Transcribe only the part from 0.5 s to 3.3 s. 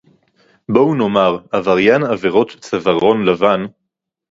בואו נאמר עבריין עבירות צווארון